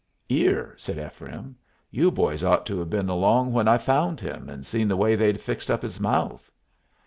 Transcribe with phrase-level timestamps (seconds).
[0.29, 1.55] "Ear?" said Ephraim.
[1.91, 5.39] "You boys ought to been along when I found him, and seen the way they'd
[5.39, 6.51] fixed up his mouth."